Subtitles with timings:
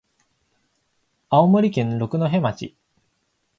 [1.29, 2.75] 青森県六戸町